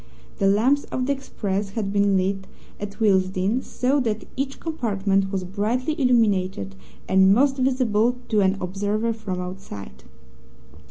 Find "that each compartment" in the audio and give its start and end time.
3.99-5.31